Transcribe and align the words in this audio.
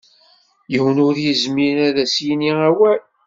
Yiwen 0.71 0.97
ur 1.07 1.15
izmir 1.31 1.77
ad 1.87 1.97
as-yini 2.03 2.51
awal. 2.67 3.01